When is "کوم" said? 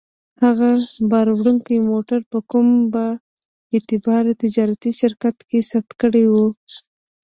2.51-2.67